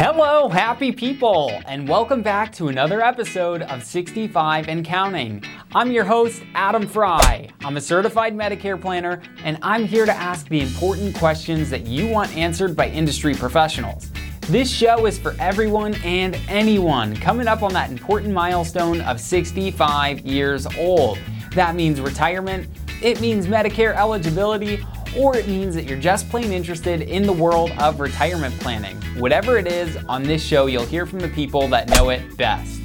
[0.00, 5.42] Hello, happy people, and welcome back to another episode of 65 and Counting.
[5.74, 7.48] I'm your host, Adam Fry.
[7.64, 12.06] I'm a certified Medicare planner, and I'm here to ask the important questions that you
[12.06, 14.08] want answered by industry professionals.
[14.42, 20.20] This show is for everyone and anyone coming up on that important milestone of 65
[20.20, 21.18] years old.
[21.56, 22.68] That means retirement,
[23.02, 24.78] it means Medicare eligibility,
[25.16, 28.96] or it means that you're just plain interested in the world of retirement planning.
[29.18, 32.80] Whatever it is, on this show, you'll hear from the people that know it best.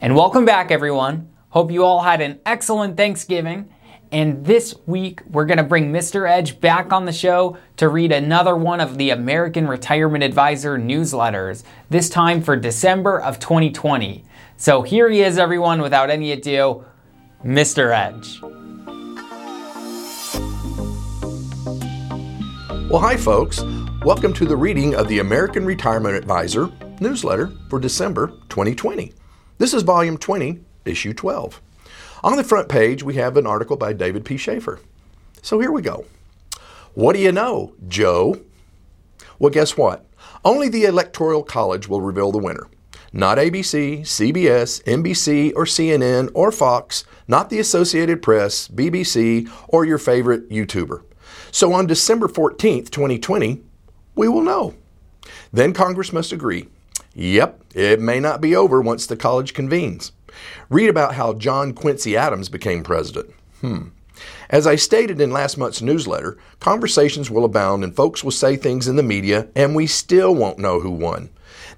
[0.00, 1.30] And welcome back, everyone.
[1.50, 3.72] Hope you all had an excellent Thanksgiving.
[4.10, 6.28] And this week, we're going to bring Mr.
[6.28, 11.62] Edge back on the show to read another one of the American Retirement Advisor newsletters,
[11.88, 14.24] this time for December of 2020.
[14.56, 16.84] So here he is, everyone, without any ado,
[17.44, 17.94] Mr.
[17.94, 18.61] Edge.
[22.92, 23.62] Well, hi, folks.
[24.04, 29.14] Welcome to the reading of the American Retirement Advisor newsletter for December 2020.
[29.56, 31.62] This is volume 20, issue 12.
[32.22, 34.36] On the front page, we have an article by David P.
[34.36, 34.78] Schaefer.
[35.40, 36.04] So here we go.
[36.92, 38.42] What do you know, Joe?
[39.38, 40.04] Well, guess what?
[40.44, 42.68] Only the Electoral College will reveal the winner.
[43.10, 49.96] Not ABC, CBS, NBC, or CNN, or Fox, not the Associated Press, BBC, or your
[49.96, 51.04] favorite YouTuber.
[51.52, 53.62] So on December 14th, 2020,
[54.14, 54.74] we will know.
[55.52, 56.66] Then Congress must agree.
[57.14, 60.12] Yep, it may not be over once the college convenes.
[60.70, 63.34] Read about how John Quincy Adams became president.
[63.60, 63.88] Hmm.
[64.48, 68.88] As I stated in last month's newsletter, conversations will abound and folks will say things
[68.88, 71.28] in the media, and we still won't know who won.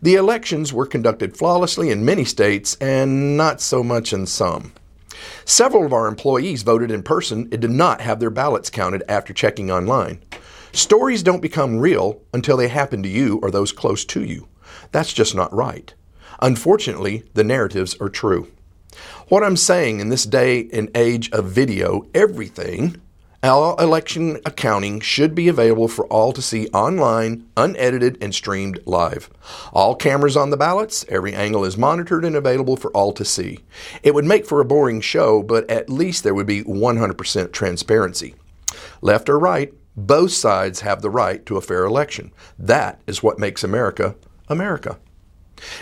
[0.00, 4.72] The elections were conducted flawlessly in many states and not so much in some.
[5.44, 9.32] Several of our employees voted in person and did not have their ballots counted after
[9.32, 10.20] checking online.
[10.72, 14.48] Stories don't become real until they happen to you or those close to you.
[14.92, 15.94] That's just not right.
[16.40, 18.50] Unfortunately, the narratives are true.
[19.28, 23.00] What I'm saying in this day and age of video, everything
[23.50, 29.28] all election accounting should be available for all to see online, unedited, and streamed live.
[29.72, 33.60] All cameras on the ballots, every angle is monitored and available for all to see.
[34.02, 38.34] It would make for a boring show, but at least there would be 100% transparency.
[39.02, 42.32] Left or right, both sides have the right to a fair election.
[42.58, 44.16] That is what makes America
[44.48, 44.98] America.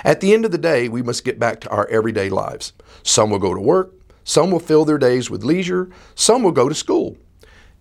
[0.04, 2.72] At the end of the day, we must get back to our everyday lives.
[3.02, 3.92] Some will go to work,
[4.24, 7.16] some will fill their days with leisure, some will go to school.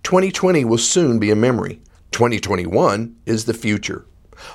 [0.04, 1.82] 2020 will soon be a memory.
[2.12, 4.06] 2021 is the future.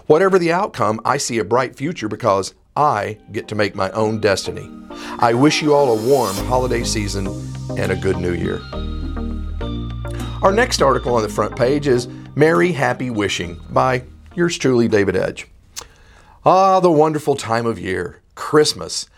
[0.07, 4.21] Whatever the outcome, I see a bright future because I get to make my own
[4.21, 4.71] destiny.
[5.19, 7.27] I wish you all a warm holiday season
[7.79, 8.61] and a good new year.
[10.43, 14.03] Our next article on the front page is Merry Happy Wishing by
[14.35, 15.47] yours truly, David Edge.
[16.45, 19.09] Ah, the wonderful time of year, Christmas.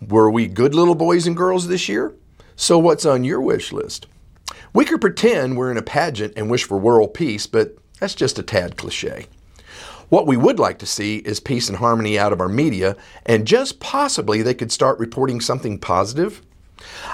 [0.00, 2.12] Were we good little boys and girls this year?
[2.56, 4.06] So, what's on your wish list?
[4.74, 8.40] We could pretend we're in a pageant and wish for world peace, but that's just
[8.40, 9.26] a tad cliche.
[10.08, 13.46] What we would like to see is peace and harmony out of our media, and
[13.46, 16.42] just possibly they could start reporting something positive.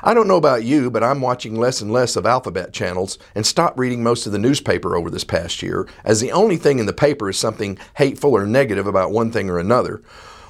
[0.02, 3.44] I don't know about you, but I'm watching less and less of alphabet channels and
[3.44, 6.86] stopped reading most of the newspaper over this past year, as the only thing in
[6.86, 10.00] the paper is something hateful or negative about one thing or another.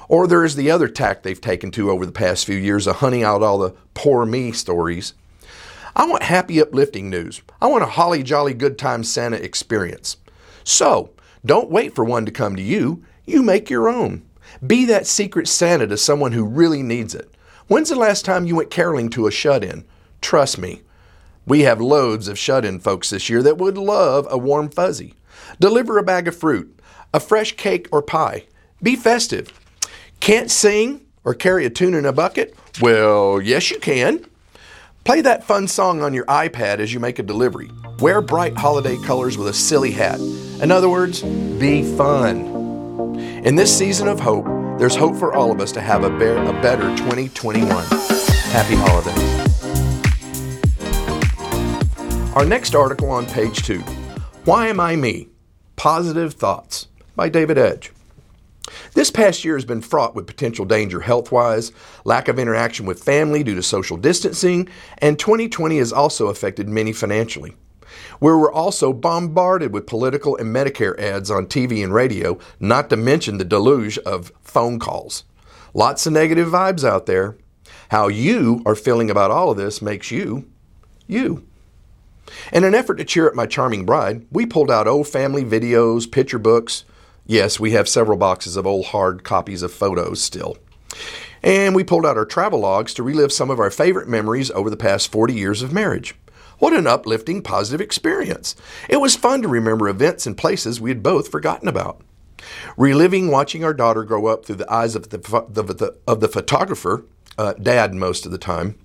[0.07, 2.97] Or there is the other tack they've taken to over the past few years of
[2.97, 5.13] hunting out all the poor me stories
[5.95, 7.41] I want happy, uplifting news.
[7.61, 10.17] I want a holly jolly good time Santa experience.
[10.63, 11.11] So,
[11.45, 13.03] don't wait for one to come to you.
[13.25, 14.23] You make your own.
[14.65, 17.33] Be that secret Santa to someone who really needs it.
[17.67, 19.85] When's the last time you went caroling to a shut in?
[20.21, 20.81] Trust me,
[21.45, 25.15] we have loads of shut in folks this year that would love a warm fuzzy.
[25.59, 26.79] Deliver a bag of fruit,
[27.13, 28.45] a fresh cake or pie.
[28.81, 29.51] Be festive.
[30.19, 32.55] Can't sing or carry a tune in a bucket?
[32.81, 34.25] Well, yes, you can.
[35.03, 37.71] Play that fun song on your iPad as you make a delivery.
[37.99, 40.19] Wear bright holiday colors with a silly hat.
[40.61, 43.17] In other words, be fun.
[43.43, 44.45] In this season of hope,
[44.77, 47.67] there's hope for all of us to have a, a better 2021.
[48.51, 49.41] Happy holidays.
[52.35, 53.79] Our next article on page two
[54.45, 55.29] Why Am I Me?
[55.77, 57.91] Positive Thoughts by David Edge.
[58.93, 61.71] This past year has been fraught with potential danger health wise,
[62.05, 64.69] lack of interaction with family due to social distancing,
[64.99, 67.55] and 2020 has also affected many financially.
[68.19, 72.97] We were also bombarded with political and Medicare ads on TV and radio, not to
[72.97, 75.23] mention the deluge of phone calls.
[75.73, 77.37] Lots of negative vibes out there.
[77.89, 80.49] How you are feeling about all of this makes you,
[81.07, 81.45] you.
[82.53, 86.09] In an effort to cheer up my charming bride, we pulled out old family videos,
[86.09, 86.85] picture books,
[87.31, 90.57] Yes, we have several boxes of old hard copies of photos still.
[91.41, 94.69] And we pulled out our travel logs to relive some of our favorite memories over
[94.69, 96.13] the past 40 years of marriage.
[96.59, 98.57] What an uplifting, positive experience!
[98.89, 102.01] It was fun to remember events and places we had both forgotten about.
[102.75, 106.27] Reliving watching our daughter grow up through the eyes of the, the, the of the
[106.27, 107.05] photographer,
[107.37, 108.77] uh, dad most of the time,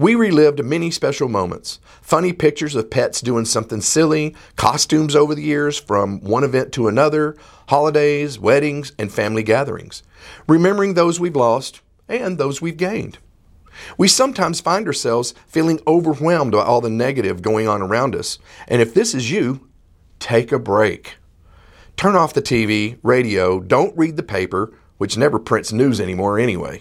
[0.00, 1.78] we relived many special moments.
[2.00, 6.88] Funny pictures of pets doing something silly, costumes over the years from one event to
[6.88, 7.36] another,
[7.68, 10.02] holidays, weddings, and family gatherings.
[10.48, 13.18] Remembering those we've lost and those we've gained.
[13.98, 18.38] We sometimes find ourselves feeling overwhelmed by all the negative going on around us.
[18.68, 19.68] And if this is you,
[20.18, 21.16] take a break.
[21.98, 26.80] Turn off the TV, radio, don't read the paper, which never prints news anymore anyway.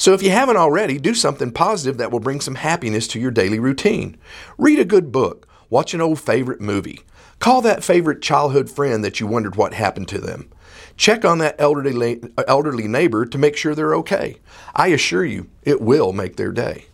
[0.00, 3.30] So if you haven't already, do something positive that will bring some happiness to your
[3.30, 4.16] daily routine.
[4.56, 7.00] Read a good book, watch an old favorite movie,
[7.38, 10.48] call that favorite childhood friend that you wondered what happened to them.
[10.96, 14.38] Check on that elderly, uh, elderly neighbor to make sure they're okay.
[14.74, 16.86] I assure you, it will make their day.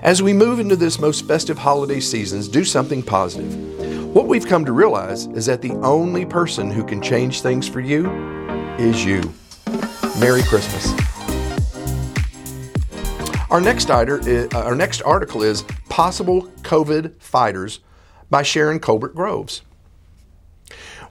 [0.00, 4.14] As we move into this most festive holiday seasons, do something positive.
[4.14, 7.80] What we've come to realize is that the only person who can change things for
[7.80, 8.08] you
[8.78, 9.34] is you.
[10.18, 10.94] Merry Christmas.
[13.50, 17.80] Our next, is, uh, our next article is Possible COVID Fighters
[18.28, 19.62] by Sharon Colbert Groves.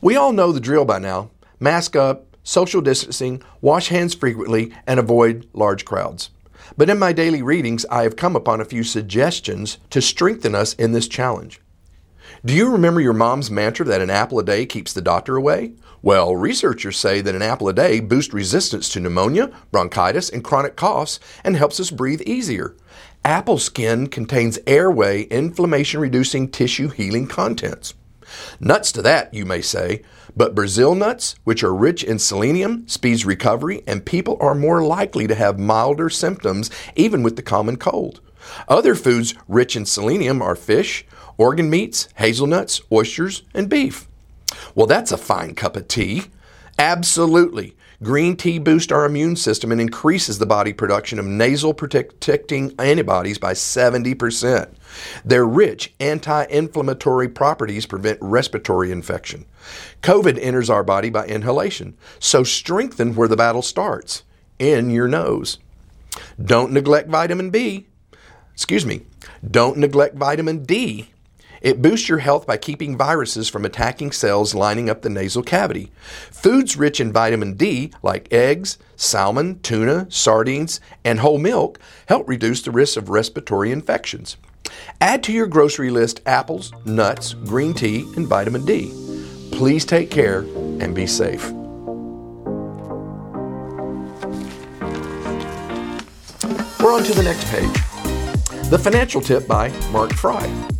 [0.01, 4.99] We all know the drill by now mask up, social distancing, wash hands frequently, and
[4.99, 6.29] avoid large crowds.
[6.77, 10.75] But in my daily readings, I have come upon a few suggestions to strengthen us
[10.75, 11.59] in this challenge.
[12.45, 15.73] Do you remember your mom's mantra that an apple a day keeps the doctor away?
[16.01, 20.75] Well, researchers say that an apple a day boosts resistance to pneumonia, bronchitis, and chronic
[20.75, 22.75] coughs and helps us breathe easier.
[23.25, 27.93] Apple skin contains airway inflammation reducing tissue healing contents.
[28.59, 30.01] Nuts to that, you may say,
[30.35, 35.25] but Brazil nuts, which are rich in selenium, speeds recovery, and people are more likely
[35.27, 38.21] to have milder symptoms even with the common cold.
[38.67, 41.05] Other foods rich in selenium are fish,
[41.37, 44.07] organ meats, hazelnuts, oysters, and beef.
[44.75, 46.23] Well, that's a fine cup of tea.
[46.79, 47.75] Absolutely.
[48.03, 53.39] Green tea boosts our immune system and increases the body production of nasal protecting antibodies
[53.39, 54.69] by 70%.
[55.25, 59.45] Their rich anti inflammatory properties prevent respiratory infection.
[60.03, 64.21] COVID enters our body by inhalation, so strengthen where the battle starts
[64.59, 65.57] in your nose.
[66.43, 67.87] Don't neglect vitamin B.
[68.53, 69.01] Excuse me.
[69.49, 71.09] Don't neglect vitamin D
[71.61, 75.91] it boosts your health by keeping viruses from attacking cells lining up the nasal cavity.
[76.31, 82.61] Foods rich in vitamin D, like eggs, salmon, tuna, sardines, and whole milk, help reduce
[82.61, 84.37] the risk of respiratory infections.
[84.99, 88.91] Add to your grocery list apples, nuts, green tea, and vitamin D.
[89.51, 90.39] Please take care
[90.79, 91.51] and be safe.
[96.79, 98.69] We're on to the next page.
[98.69, 100.76] The financial tip by Mark Fry.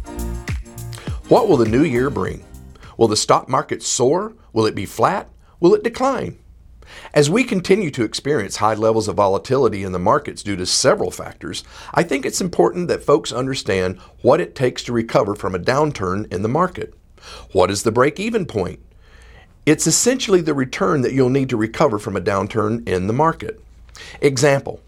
[1.30, 2.46] What will the new year bring?
[2.98, 4.34] Will the stock market soar?
[4.54, 5.28] Will it be flat?
[5.60, 6.40] Will it decline?
[7.14, 11.12] As we continue to experience high levels of volatility in the markets due to several
[11.12, 15.60] factors, I think it's important that folks understand what it takes to recover from a
[15.60, 16.94] downturn in the market.
[17.52, 18.80] What is the break even point?
[19.66, 23.60] It's essentially the return that you'll need to recover from a downturn in the market.
[24.22, 24.80] Example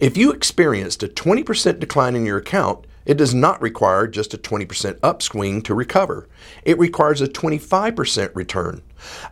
[0.00, 4.38] If you experienced a 20% decline in your account, it does not require just a
[4.38, 6.28] 20% upswing to recover.
[6.62, 8.82] It requires a 25% return.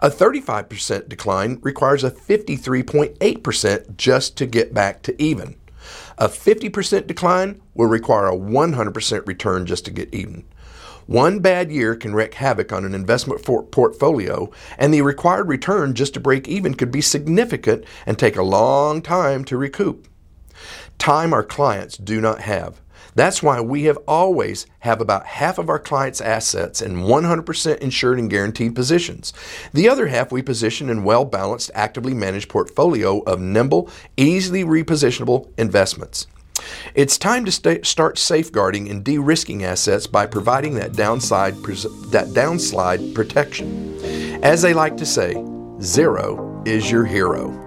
[0.00, 5.56] A 35% decline requires a 53.8% just to get back to even.
[6.16, 10.44] A 50% decline will require a 100% return just to get even.
[11.04, 16.14] One bad year can wreak havoc on an investment portfolio, and the required return just
[16.14, 20.08] to break even could be significant and take a long time to recoup.
[20.96, 22.80] Time our clients do not have.
[23.16, 28.18] That's why we have always have about half of our clients' assets in 100% insured
[28.18, 29.32] and guaranteed positions.
[29.72, 36.26] The other half we position in well-balanced, actively managed portfolio of nimble, easily repositionable investments.
[36.94, 43.98] It's time to start safeguarding and de-risking assets by providing that downside that downslide protection.
[44.44, 45.42] As they like to say,
[45.80, 47.65] zero is your hero.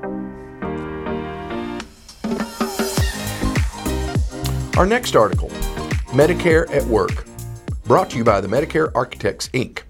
[4.79, 5.49] Our next article
[6.15, 7.25] Medicare at Work,
[7.83, 9.81] brought to you by the Medicare Architects, Inc.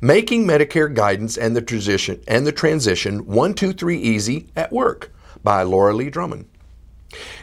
[0.00, 5.92] Making Medicare Guidance and the Transition and the Transition 123 Easy at Work by Laura
[5.92, 6.48] Lee Drummond.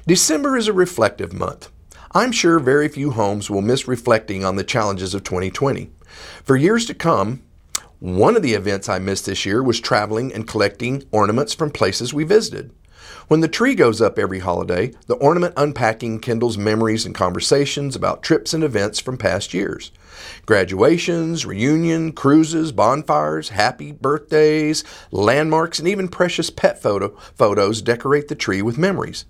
[0.07, 1.69] December is a reflective month.
[2.13, 5.91] I'm sure very few homes will miss reflecting on the challenges of 2020.
[6.45, 7.41] For years to come,
[7.99, 12.13] One of the events I missed this year was traveling and collecting ornaments from places
[12.13, 12.71] we visited.
[13.27, 18.21] When the tree goes up every holiday, the ornament unpacking kindles memories and conversations about
[18.21, 19.91] trips and events from past years.
[20.45, 28.35] Graduations, reunion, cruises, bonfires, happy birthdays, landmarks, and even precious pet photo, photos decorate the
[28.35, 29.25] tree with memories.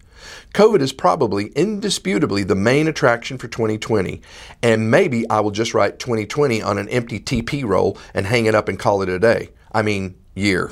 [0.53, 4.21] COVID is probably indisputably the main attraction for 2020,
[4.63, 8.55] and maybe I will just write 2020 on an empty TP roll and hang it
[8.55, 9.49] up and call it a day.
[9.71, 10.71] I mean, year.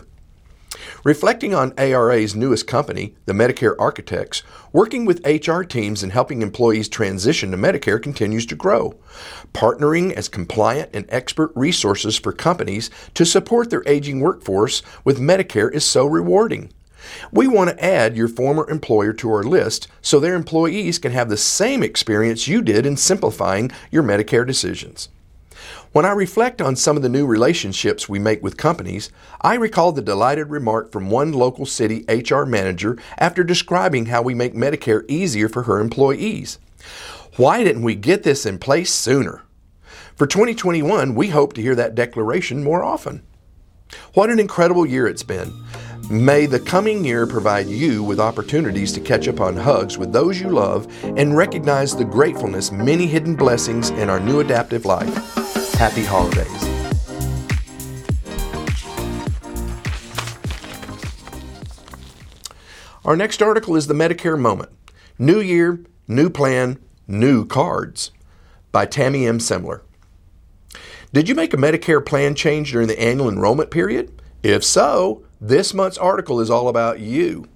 [1.03, 6.87] Reflecting on ARA's newest company, the Medicare Architects, working with HR teams and helping employees
[6.87, 8.95] transition to Medicare continues to grow.
[9.53, 15.71] Partnering as compliant and expert resources for companies to support their aging workforce with Medicare
[15.73, 16.71] is so rewarding.
[17.31, 21.29] We want to add your former employer to our list so their employees can have
[21.29, 25.09] the same experience you did in simplifying your Medicare decisions.
[25.91, 29.91] When I reflect on some of the new relationships we make with companies, I recall
[29.91, 35.03] the delighted remark from one local city HR manager after describing how we make Medicare
[35.09, 36.59] easier for her employees.
[37.37, 39.43] Why didn't we get this in place sooner?
[40.15, 43.23] For 2021, we hope to hear that declaration more often.
[44.13, 45.51] What an incredible year it's been.
[46.11, 50.41] May the coming year provide you with opportunities to catch up on hugs with those
[50.41, 55.15] you love and recognize the gratefulness, many hidden blessings in our new adaptive life.
[55.75, 56.49] Happy holidays.
[63.05, 64.71] Our next article is the Medicare Moment
[65.17, 66.77] New Year, New Plan,
[67.07, 68.11] New Cards
[68.73, 69.39] by Tammy M.
[69.39, 69.79] Semler.
[71.13, 74.21] Did you make a Medicare plan change during the annual enrollment period?
[74.43, 77.47] If so, this month's article is all about you.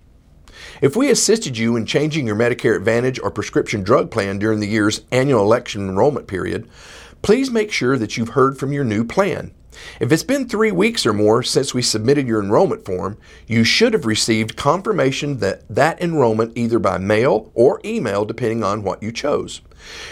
[0.82, 4.68] If we assisted you in changing your Medicare Advantage or prescription drug plan during the
[4.68, 6.68] year's annual election enrollment period,
[7.22, 9.54] please make sure that you've heard from your new plan.
[10.00, 13.94] If it's been three weeks or more since we submitted your enrollment form, you should
[13.94, 19.12] have received confirmation that that enrollment either by mail or email, depending on what you
[19.12, 19.62] chose.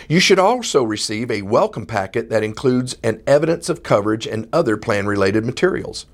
[0.08, 4.78] You should also receive a welcome packet that includes an evidence of coverage and other
[4.78, 6.06] plan related materials.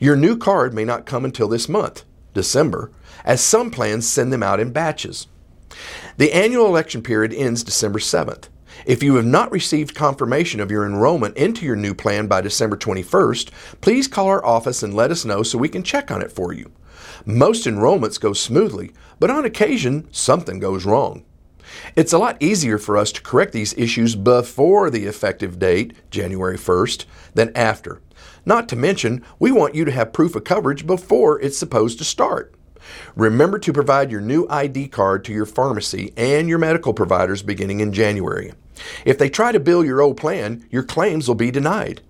[0.00, 2.90] Your new card may not come until this month, December,
[3.24, 5.26] as some plans send them out in batches.
[6.16, 8.48] The annual election period ends December 7th.
[8.86, 12.76] If you have not received confirmation of your enrollment into your new plan by December
[12.76, 16.32] 21st, please call our office and let us know so we can check on it
[16.32, 16.70] for you.
[17.24, 21.24] Most enrollments go smoothly, but on occasion, something goes wrong.
[21.96, 26.56] It's a lot easier for us to correct these issues before the effective date, January
[26.56, 28.00] 1st, than after.
[28.44, 32.04] Not to mention, we want you to have proof of coverage before it's supposed to
[32.04, 32.54] start.
[33.16, 37.80] Remember to provide your new ID card to your pharmacy and your medical providers beginning
[37.80, 38.52] in January.
[39.04, 42.00] If they try to bill your old plan, your claims will be denied.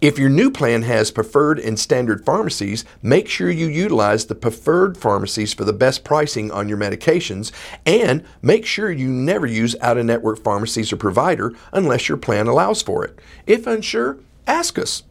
[0.00, 4.96] If your new plan has preferred and standard pharmacies, make sure you utilize the preferred
[4.96, 7.50] pharmacies for the best pricing on your medications
[7.84, 12.46] and make sure you never use out of network pharmacies or provider unless your plan
[12.46, 13.18] allows for it.
[13.46, 15.02] If unsure, ask us.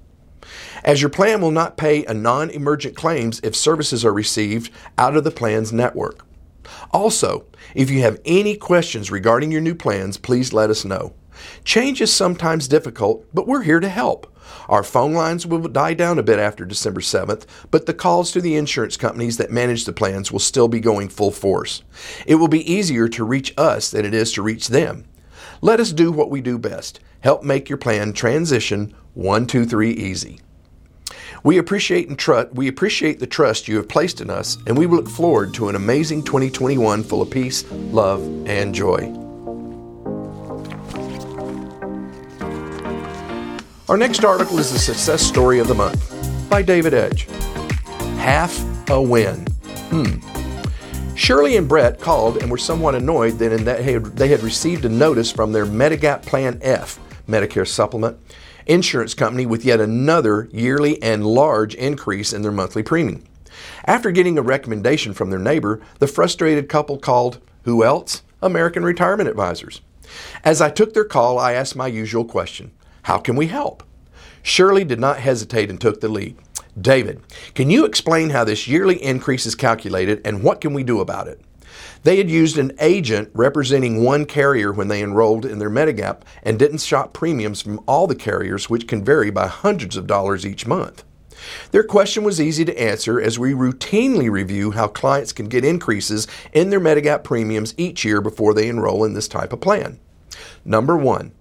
[0.83, 5.15] As your plan will not pay a non emergent claims if services are received out
[5.15, 6.25] of the plan's network.
[6.91, 7.45] Also,
[7.75, 11.13] if you have any questions regarding your new plans, please let us know.
[11.63, 14.29] Change is sometimes difficult, but we're here to help.
[14.69, 18.41] Our phone lines will die down a bit after December 7th, but the calls to
[18.41, 21.83] the insurance companies that manage the plans will still be going full force.
[22.25, 25.05] It will be easier to reach us than it is to reach them.
[25.63, 30.41] Let us do what we do best help make your plan transition 123 easy.
[31.41, 34.88] We appreciate and tr- we appreciate the trust you have placed in us, and we
[34.88, 39.03] look forward to an amazing 2021 full of peace, love, and joy.
[43.88, 47.24] Our next article is the success story of the month by David Edge.
[48.17, 49.48] Half a win.
[49.91, 50.32] Hmm.
[51.15, 54.89] Shirley and Brett called and were somewhat annoyed that, in that they had received a
[54.89, 58.17] notice from their Medigap Plan F, Medicare supplement,
[58.65, 63.24] insurance company with yet another yearly and large increase in their monthly premium.
[63.86, 68.24] After getting a recommendation from their neighbor, the frustrated couple called who else?
[68.41, 69.82] American Retirement Advisors.
[70.43, 72.72] As I took their call, I asked my usual question
[73.03, 73.84] how can we help?
[74.41, 76.38] Shirley did not hesitate and took the lead.
[76.79, 77.21] David,
[77.53, 81.27] can you explain how this yearly increase is calculated and what can we do about
[81.27, 81.39] it?
[82.03, 86.59] They had used an agent representing one carrier when they enrolled in their Medigap and
[86.59, 90.67] didn't shop premiums from all the carriers, which can vary by hundreds of dollars each
[90.67, 91.03] month.
[91.71, 96.27] Their question was easy to answer as we routinely review how clients can get increases
[96.53, 99.99] in their Medigap premiums each year before they enroll in this type of plan.
[100.65, 101.31] Number one,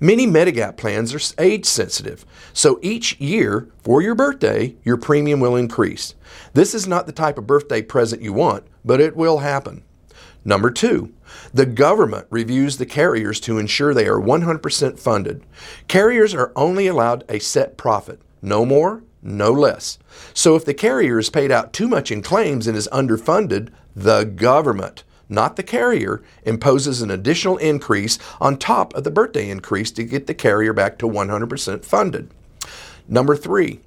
[0.00, 5.56] Many Medigap plans are age sensitive, so each year for your birthday, your premium will
[5.56, 6.14] increase.
[6.54, 9.82] This is not the type of birthday present you want, but it will happen.
[10.44, 11.12] Number two,
[11.52, 15.42] the government reviews the carriers to ensure they are 100% funded.
[15.88, 19.98] Carriers are only allowed a set profit, no more, no less.
[20.32, 24.22] So if the carrier has paid out too much in claims and is underfunded, the
[24.22, 30.04] government, not the carrier, imposes an additional increase on top of the birthday increase to
[30.04, 32.30] get the carrier back to 100% funded.
[33.06, 33.80] Number three,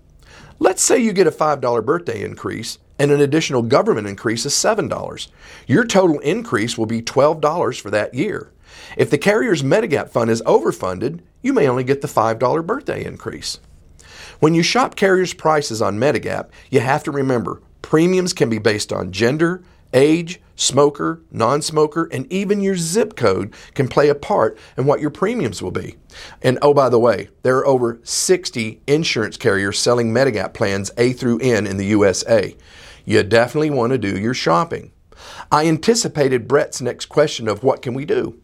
[0.59, 5.27] let's say you get a $5 birthday increase and an additional government increase is $7.
[5.65, 8.51] Your total increase will be $12 for that year.
[8.95, 13.59] If the carrier's Medigap fund is overfunded, you may only get the $5 birthday increase.
[14.39, 18.93] When you shop carriers' prices on Medigap, you have to remember premiums can be based
[18.93, 24.57] on gender, age, smoker, non smoker, and even your zip code can play a part
[24.77, 25.97] in what your premiums will be.
[26.41, 31.13] And oh, by the way, there are over 60 insurance carriers selling Medigap plans A
[31.13, 32.55] through N in the USA
[33.05, 34.91] you definitely want to do your shopping.
[35.51, 38.39] I anticipated Brett's next question of what can we do?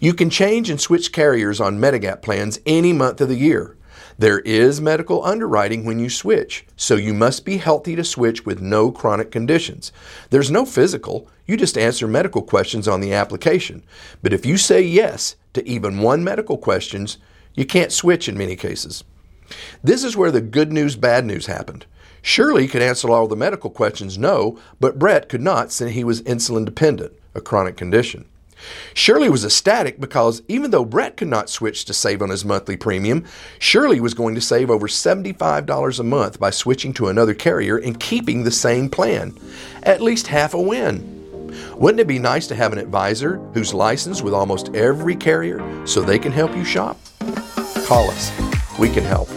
[0.00, 3.76] You can change and switch carriers on Medigap plans any month of the year.
[4.18, 8.60] There is medical underwriting when you switch, so you must be healthy to switch with
[8.60, 9.92] no chronic conditions.
[10.30, 13.82] There's no physical, you just answer medical questions on the application.
[14.22, 17.18] But if you say yes to even one medical questions,
[17.54, 19.04] you can't switch in many cases.
[19.82, 21.86] This is where the good news, bad news happened.
[22.22, 26.22] Shirley could answer all the medical questions no, but Brett could not since he was
[26.22, 28.26] insulin dependent, a chronic condition.
[28.94, 32.76] Shirley was ecstatic because even though Brett could not switch to save on his monthly
[32.76, 33.24] premium,
[33.58, 37.98] Shirley was going to save over $75 a month by switching to another carrier and
[37.98, 39.36] keeping the same plan.
[39.82, 41.20] At least half a win.
[41.76, 46.00] Wouldn't it be nice to have an advisor who's licensed with almost every carrier so
[46.00, 46.98] they can help you shop?
[47.86, 48.30] Call us.
[48.78, 49.28] We can help.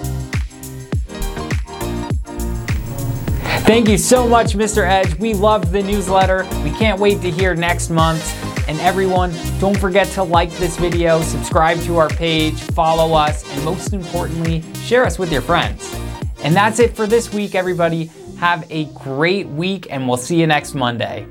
[3.66, 4.88] Thank you so much, Mr.
[4.88, 5.18] Edge.
[5.18, 6.48] We loved the newsletter.
[6.64, 8.24] We can't wait to hear next month.
[8.68, 13.64] And everyone, don't forget to like this video, subscribe to our page, follow us, and
[13.64, 15.94] most importantly, share us with your friends.
[16.44, 18.10] And that's it for this week, everybody.
[18.40, 21.28] Have a great week, and we'll see you next Monday.